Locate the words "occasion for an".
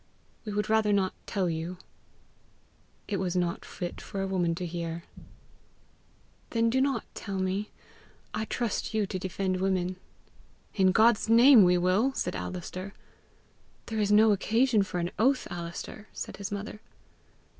14.31-15.11